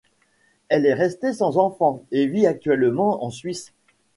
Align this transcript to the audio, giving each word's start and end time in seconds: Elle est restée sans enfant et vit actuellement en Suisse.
Elle 0.67 0.87
est 0.87 0.95
restée 0.95 1.31
sans 1.31 1.59
enfant 1.59 2.07
et 2.11 2.25
vit 2.25 2.47
actuellement 2.47 3.23
en 3.23 3.29
Suisse. 3.29 3.71